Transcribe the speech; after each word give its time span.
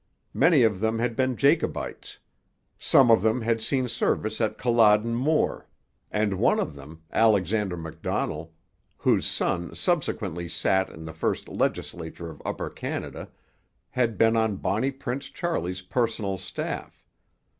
Many 0.33 0.63
of 0.63 0.79
them 0.79 0.97
had 0.97 1.15
been 1.15 1.37
Jacobites; 1.37 2.17
some 2.79 3.11
of 3.11 3.21
them 3.21 3.41
had 3.41 3.61
seen 3.61 3.87
service 3.87 4.41
at 4.41 4.57
Culloden 4.57 5.13
Moor; 5.15 5.67
and 6.09 6.39
one 6.39 6.59
of 6.59 6.73
them, 6.73 7.03
Alexander 7.11 7.77
Macdonell, 7.77 8.51
whose 8.97 9.27
son 9.27 9.75
subsequently 9.75 10.49
sat 10.49 10.89
in 10.89 11.05
the 11.05 11.13
first 11.13 11.47
legislature 11.47 12.31
of 12.31 12.41
Upper 12.43 12.71
Canada, 12.71 13.29
had 13.91 14.17
been 14.17 14.35
on 14.35 14.55
Bonnie 14.55 14.89
Prince 14.89 15.29
Charlie's 15.29 15.83
personal 15.83 16.39
staff. 16.39 17.05